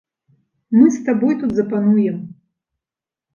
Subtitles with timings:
[0.77, 2.17] Мы з табой тут запануем.